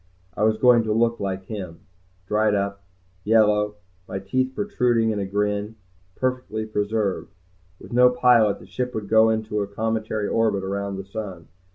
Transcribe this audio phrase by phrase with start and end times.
[0.35, 1.81] I was going to look like him,
[2.25, 2.83] dried up,
[3.23, 3.75] yellow,
[4.07, 5.75] my teeth protruding in a grin,
[6.15, 7.35] perfectly preserved.
[7.79, 11.49] With no pilot, the ship would go into a cometary orbit around the sun.